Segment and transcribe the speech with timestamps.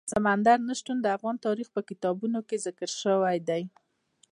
[0.13, 3.63] سمندر نه شتون د افغان تاریخ په کتابونو کې ذکر شوی دي.